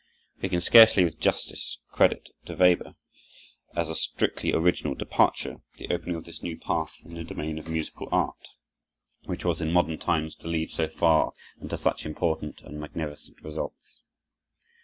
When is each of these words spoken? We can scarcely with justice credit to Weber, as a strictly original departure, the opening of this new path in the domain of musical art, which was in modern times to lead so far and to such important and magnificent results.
We 0.41 0.49
can 0.49 0.61
scarcely 0.61 1.03
with 1.03 1.19
justice 1.19 1.77
credit 1.91 2.29
to 2.45 2.55
Weber, 2.55 2.95
as 3.75 3.87
a 3.87 3.93
strictly 3.93 4.51
original 4.51 4.95
departure, 4.95 5.57
the 5.77 5.89
opening 5.93 6.15
of 6.15 6.23
this 6.25 6.41
new 6.41 6.57
path 6.57 6.95
in 7.05 7.13
the 7.13 7.23
domain 7.23 7.59
of 7.59 7.67
musical 7.67 8.09
art, 8.11 8.47
which 9.25 9.45
was 9.45 9.61
in 9.61 9.71
modern 9.71 9.99
times 9.99 10.33
to 10.37 10.47
lead 10.47 10.71
so 10.71 10.87
far 10.87 11.33
and 11.59 11.69
to 11.69 11.77
such 11.77 12.07
important 12.07 12.61
and 12.63 12.79
magnificent 12.79 13.41
results. 13.43 14.01